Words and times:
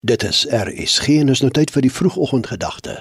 Dit 0.00 0.22
is 0.22 0.46
RSG 0.50 1.08
en 1.08 1.28
is 1.28 1.40
nou 1.42 1.50
tyd 1.50 1.72
vir 1.74 1.82
die 1.82 1.90
vroegoggendgedagte. 1.90 3.00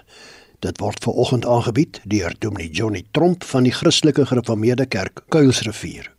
Dit 0.65 0.79
word 0.81 1.03
ver 1.05 1.13
oggend 1.13 1.45
aangebied 1.45 1.99
deur 2.09 2.33
Dominee 2.41 2.73
Johnny 2.73 3.03
Tromp 3.11 3.43
van 3.45 3.69
die 3.69 3.71
Christelike 3.71 4.25
Gereformeerde 4.25 4.89
Kerk 4.89 5.21
Kuilsrivier. 5.29 6.16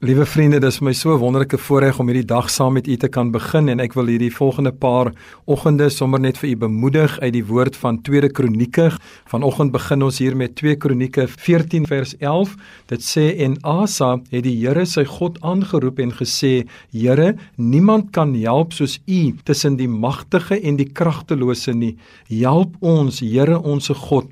Liewe 0.00 0.24
vriende, 0.24 0.56
dis 0.64 0.78
vir 0.80 0.86
my 0.86 0.92
so 0.96 1.12
'n 1.12 1.20
wonderlike 1.20 1.58
voorreg 1.60 1.98
om 2.00 2.08
hierdie 2.08 2.24
dag 2.24 2.48
saam 2.48 2.72
met 2.72 2.86
u 2.88 2.96
te 2.96 3.08
kan 3.08 3.30
begin 3.30 3.68
en 3.68 3.80
ek 3.80 3.92
wil 3.92 4.06
hierdie 4.06 4.32
volgende 4.32 4.72
paar 4.72 5.12
oggende 5.44 5.90
sommer 5.90 6.18
net 6.18 6.38
vir 6.38 6.48
u 6.50 6.56
bemoedig 6.56 7.18
uit 7.20 7.32
die 7.32 7.44
woord 7.44 7.76
van 7.76 8.00
Tweede 8.00 8.30
Kronieke. 8.30 8.96
Vanoggend 9.28 9.72
begin 9.72 10.02
ons 10.02 10.18
hier 10.18 10.34
met 10.34 10.56
2 10.56 10.76
Kronieke 10.76 11.28
14 11.28 11.86
vers 11.86 12.16
11. 12.18 12.56
Dit 12.86 13.02
sê 13.02 13.36
en 13.44 13.58
Asa 13.60 14.22
het 14.30 14.44
die 14.44 14.56
Here 14.56 14.86
sy 14.86 15.04
God 15.04 15.38
aangeroep 15.42 15.98
en 15.98 16.12
gesê: 16.12 16.66
"Here, 16.92 17.36
niemand 17.56 18.10
kan 18.10 18.34
help 18.34 18.72
soos 18.72 19.00
U 19.06 19.34
tussen 19.44 19.76
die 19.76 19.88
magtige 19.88 20.62
en 20.62 20.76
die 20.76 20.88
kragtelose 20.92 21.74
nie. 21.74 21.96
Help 22.28 22.74
ons, 22.80 23.20
Here 23.20 23.60
onsse 23.60 23.94
God." 23.94 24.24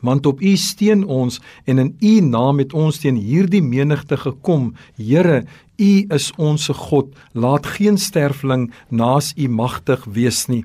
Want 0.00 0.26
op 0.26 0.40
U 0.40 0.56
steun 0.56 1.04
ons 1.04 1.40
en 1.64 1.78
in 1.78 1.94
U 2.00 2.20
naam 2.20 2.58
het 2.58 2.72
ons 2.72 2.98
teen 2.98 3.16
hierdie 3.16 3.62
menigte 3.62 4.16
gekom. 4.16 4.74
Here, 4.96 5.44
U 5.78 5.92
is 6.14 6.32
ons 6.36 6.68
God. 6.68 7.14
Laat 7.32 7.66
geen 7.66 7.98
sterfling 7.98 8.70
naas 8.88 9.32
U 9.36 9.48
magtig 9.48 10.04
wees 10.04 10.46
nie. 10.48 10.64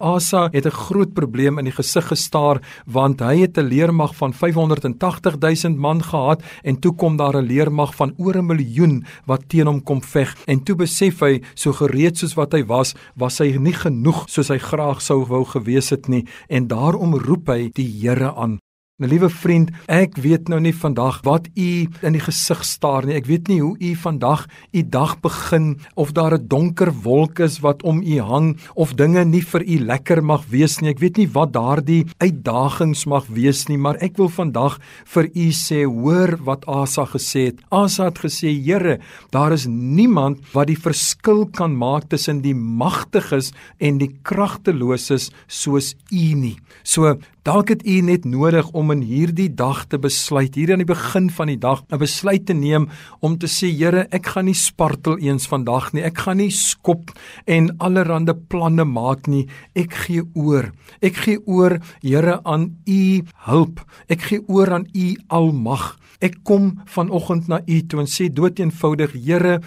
Asa 0.00 0.48
het 0.52 0.66
'n 0.66 0.70
groot 0.70 1.12
probleem 1.12 1.58
in 1.58 1.64
die 1.64 1.74
gesig 1.74 2.06
gestaar 2.06 2.62
want 2.86 3.20
hy 3.20 3.36
het 3.38 3.58
'n 3.58 3.66
leermag 3.66 4.14
van 4.14 4.32
580 4.32 5.38
000 5.38 5.76
man 5.76 6.02
gehad 6.02 6.42
en 6.62 6.78
toe 6.78 6.94
kom 6.94 7.16
daar 7.16 7.36
'n 7.36 7.46
leermag 7.46 7.94
van 7.94 8.14
oor 8.16 8.36
'n 8.36 8.46
miljoen 8.46 9.04
wat 9.26 9.48
teen 9.48 9.66
hom 9.66 9.82
kom 9.82 10.02
veg 10.02 10.36
en 10.46 10.62
toe 10.62 10.76
besef 10.76 11.20
hy 11.20 11.42
so 11.54 11.72
gereed 11.72 12.16
soos 12.16 12.34
wat 12.34 12.52
hy 12.52 12.64
was 12.64 12.94
was 13.16 13.38
hy 13.38 13.58
nie 13.58 13.72
genoeg 13.72 14.28
soos 14.28 14.48
hy 14.48 14.58
graag 14.58 15.02
sou 15.02 15.24
wou 15.24 15.44
gewees 15.44 15.90
het 15.90 16.08
nie 16.08 16.24
en 16.48 16.68
daarom 16.68 17.14
roep 17.14 17.48
hy 17.48 17.70
die 17.74 17.90
Here 18.00 18.34
aan 18.36 18.58
Nou 18.98 19.06
liewe 19.06 19.28
vriend, 19.30 19.68
ek 19.86 20.16
weet 20.18 20.48
nou 20.50 20.56
nie 20.58 20.72
vandag 20.74 21.20
wat 21.22 21.44
u 21.54 21.66
in 22.02 22.16
die 22.16 22.22
gesig 22.24 22.64
staar 22.66 23.06
nie. 23.06 23.14
Ek 23.14 23.28
weet 23.30 23.46
nie 23.46 23.60
hoe 23.62 23.76
u 23.78 23.92
vandag 23.94 24.40
u 24.74 24.82
dag 24.90 25.12
begin 25.22 25.68
of 25.94 26.10
daar 26.16 26.34
'n 26.34 26.48
donker 26.50 26.90
wolk 27.06 27.38
is 27.38 27.60
wat 27.62 27.84
om 27.86 28.02
u 28.02 28.18
hang 28.18 28.58
of 28.74 28.96
dinge 28.98 29.24
nie 29.24 29.42
vir 29.42 29.62
u 29.62 29.78
lekker 29.86 30.20
mag 30.24 30.42
wees 30.50 30.80
nie. 30.80 30.90
Ek 30.90 30.98
weet 30.98 31.16
nie 31.16 31.28
wat 31.30 31.52
daardie 31.52 32.06
uitdagings 32.18 33.06
mag 33.06 33.26
wees 33.28 33.68
nie, 33.68 33.78
maar 33.78 34.02
ek 34.02 34.16
wil 34.16 34.28
vandag 34.28 34.80
vir 35.04 35.30
u 35.32 35.46
sê, 35.52 35.84
hoor 35.86 36.36
wat 36.42 36.66
Asa 36.66 37.06
gesê 37.06 37.46
het. 37.46 37.60
Asa 37.70 38.04
het 38.04 38.18
gesê, 38.18 38.50
Here, 38.50 38.98
daar 39.30 39.52
is 39.52 39.66
niemand 39.66 40.40
wat 40.52 40.66
die 40.66 40.80
verskil 40.82 41.46
kan 41.46 41.76
maak 41.76 42.08
tussen 42.08 42.42
die 42.42 42.54
magtiges 42.54 43.52
en 43.78 43.98
die 43.98 44.18
kragteloses 44.24 45.30
soos 45.46 45.94
u 46.10 46.34
nie. 46.34 46.56
So 46.82 47.16
Dalk 47.48 47.70
het 47.72 47.86
u 47.88 48.00
net 48.04 48.26
nodig 48.28 48.66
om 48.76 48.90
in 48.92 49.00
hierdie 49.08 49.48
dag 49.56 49.86
te 49.88 49.96
besluit, 49.96 50.52
hier 50.58 50.74
aan 50.74 50.82
die 50.82 50.88
begin 50.88 51.30
van 51.32 51.48
die 51.48 51.56
dag, 51.56 51.80
'n 51.88 51.96
besluit 51.96 52.44
te 52.46 52.52
neem 52.52 52.88
om 53.20 53.38
te 53.38 53.46
sê, 53.46 53.72
Here, 53.72 54.06
ek 54.12 54.26
gaan 54.26 54.44
nie 54.44 54.54
spartel 54.54 55.16
eens 55.16 55.48
vandag 55.48 55.92
nie. 55.92 56.02
Ek 56.02 56.18
gaan 56.18 56.36
nie 56.36 56.50
skop 56.50 57.10
en 57.46 57.70
allerlei 57.78 58.34
planne 58.48 58.84
maak 58.84 59.26
nie. 59.26 59.48
Ek 59.74 59.94
gee 59.94 60.22
oor. 60.34 60.72
Ek 61.00 61.16
gee 61.16 61.38
oor, 61.46 61.80
Here, 62.02 62.40
aan 62.44 62.76
u 62.86 63.22
hulp. 63.46 63.80
Ek 64.08 64.20
gee 64.20 64.42
oor 64.46 64.72
aan 64.72 64.86
u 64.94 65.16
almag. 65.28 65.96
Ek 66.20 66.44
kom 66.44 66.82
vanoggend 66.84 67.48
na 67.48 67.60
u 67.66 67.80
toe 67.80 68.00
en 68.00 68.06
sê 68.06 68.28
doeteenvoudig, 68.28 69.12
Here, 69.24 69.60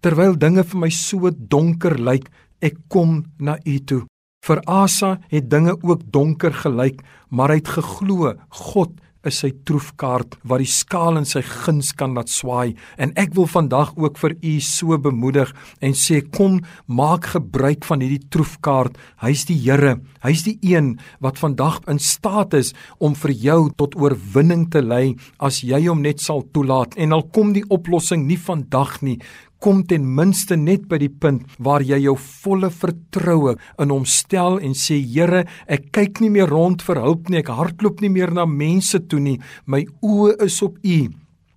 terwyl 0.00 0.38
dinge 0.38 0.62
vir 0.62 0.80
my 0.80 0.90
so 0.90 1.30
donker 1.30 1.98
lyk, 1.98 2.30
ek 2.62 2.76
kom 2.88 3.24
na 3.38 3.58
u 3.64 3.78
toe. 3.78 4.06
Vir 4.46 4.60
Asa 4.70 5.16
het 5.32 5.48
dinge 5.50 5.74
ook 5.82 6.04
donker 6.14 6.54
gelyk, 6.54 7.00
maar 7.34 7.50
hy 7.50 7.58
het 7.58 7.74
geglo 7.80 8.36
God 8.70 8.94
is 9.26 9.40
sy 9.42 9.48
troefkaart 9.66 10.36
wat 10.46 10.62
die 10.62 10.70
skaal 10.70 11.18
in 11.18 11.24
sy 11.26 11.40
guns 11.42 11.88
kan 11.98 12.12
laat 12.14 12.30
swaai. 12.30 12.76
En 12.94 13.10
ek 13.18 13.32
wil 13.34 13.48
vandag 13.50 13.90
ook 13.98 14.20
vir 14.22 14.36
u 14.38 14.52
so 14.62 14.94
bemoedig 15.02 15.50
en 15.82 15.96
sê 15.98 16.20
kom 16.22 16.60
maak 16.86 17.32
gebruik 17.32 17.82
van 17.88 18.04
hierdie 18.04 18.22
troefkaart. 18.30 18.94
Hy's 19.24 19.42
die 19.48 19.58
Here. 19.64 19.96
Hy's 20.22 20.44
die 20.46 20.54
een 20.62 20.94
wat 21.18 21.40
vandag 21.42 21.80
in 21.90 21.98
staat 21.98 22.54
is 22.54 22.70
om 23.02 23.18
vir 23.18 23.34
jou 23.34 23.60
tot 23.74 23.98
oorwinning 23.98 24.68
te 24.70 24.84
lei 24.84 25.16
as 25.42 25.64
jy 25.66 25.88
hom 25.88 26.06
net 26.06 26.22
sal 26.22 26.46
toelaat. 26.54 26.94
En 26.94 27.16
al 27.16 27.26
kom 27.34 27.50
die 27.56 27.66
oplossing 27.66 28.28
nie 28.30 28.38
vandag 28.38 29.00
nie 29.02 29.18
kom 29.60 29.82
ten 29.88 30.06
minste 30.14 30.56
net 30.56 30.86
by 30.88 30.98
die 31.02 31.12
punt 31.12 31.44
waar 31.58 31.82
jy 31.82 31.98
jou 32.04 32.16
volle 32.16 32.70
vertroue 32.70 33.56
in 33.82 33.92
hom 33.94 34.04
stel 34.04 34.58
en 34.60 34.74
sê 34.76 34.98
Here, 35.06 35.44
ek 35.66 35.90
kyk 35.92 36.20
nie 36.20 36.30
meer 36.30 36.50
rond 36.50 36.82
vir 36.82 37.00
hulp 37.02 37.30
nie, 37.30 37.40
ek 37.40 37.52
hardloop 37.54 38.02
nie 38.04 38.12
meer 38.12 38.32
na 38.34 38.46
mense 38.46 39.00
toe 39.08 39.20
nie. 39.20 39.38
My 39.66 39.84
oë 40.02 40.36
is 40.46 40.62
op 40.62 40.80
U 40.82 40.98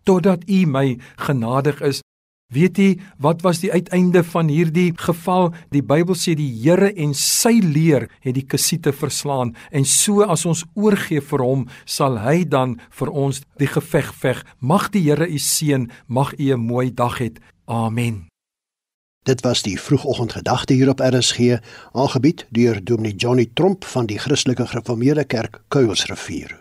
totdat 0.08 0.48
U 0.50 0.66
my 0.66 0.98
genadig 1.22 1.82
is. 1.86 2.00
Weet 2.50 2.80
jy 2.82 2.88
wat 3.22 3.44
was 3.46 3.60
die 3.62 3.70
uiteinde 3.70 4.24
van 4.26 4.48
hierdie 4.50 4.88
geval? 4.98 5.52
Die 5.70 5.84
Bybel 5.86 6.18
sê 6.18 6.34
die 6.34 6.50
Here 6.64 6.90
en 6.98 7.12
sy 7.14 7.60
leer 7.62 8.08
het 8.26 8.34
die 8.34 8.46
Kasiete 8.50 8.90
verslaan 8.90 9.52
en 9.70 9.86
so 9.86 10.26
as 10.26 10.48
ons 10.50 10.64
oorgee 10.74 11.22
vir 11.22 11.44
hom, 11.46 11.68
sal 11.86 12.18
hy 12.24 12.42
dan 12.50 12.80
vir 12.90 13.14
ons 13.14 13.44
die 13.62 13.70
geveg 13.70 14.10
veg. 14.18 14.42
Mag 14.66 14.90
die 14.96 15.04
Here 15.06 15.30
u 15.30 15.38
seën, 15.38 15.92
mag 16.08 16.34
u 16.40 16.50
'n 16.56 16.66
mooi 16.66 16.90
dag 16.90 17.22
hê. 17.22 17.30
Amen. 17.70 18.28
Dit 19.24 19.42
was 19.42 19.62
die 19.62 19.82
vroegoggendgedagte 19.82 20.74
hier 20.74 20.90
op 20.90 21.00
RSG, 21.00 21.60
aangebied 21.92 22.48
deur 22.50 22.84
Dominee 22.84 23.16
Johnny 23.16 23.50
Tromp 23.54 23.86
van 23.86 24.06
die 24.06 24.20
Christelike 24.20 24.68
Gereformeerde 24.68 25.24
Kerk 25.24 25.64
Kuilsrivier. 25.68 26.59